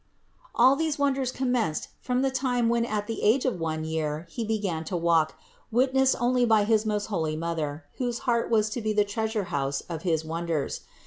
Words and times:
All 0.55 0.75
these 0.75 0.97
wonders 0.97 1.31
commenced 1.31 1.89
from 1.99 2.23
the 2.23 2.31
time 2.31 2.69
when 2.69 2.85
at 2.85 3.05
the 3.05 3.21
age 3.21 3.45
of 3.45 3.59
one 3.59 3.83
year 3.83 4.25
He 4.31 4.43
began 4.43 4.83
to 4.85 4.97
walk, 4.97 5.35
wit 5.71 5.93
nessed 5.93 6.15
only 6.19 6.43
by 6.43 6.63
his 6.63 6.87
most 6.87 7.05
holy 7.13 7.35
Mother, 7.35 7.85
whose 7.99 8.17
heart 8.25 8.49
was 8.49 8.67
to 8.71 8.81
be 8.81 8.93
the 8.93 9.05
treasure 9.05 9.43
house 9.53 9.81
of 9.81 10.01
his 10.01 10.25
wonders. 10.25 10.81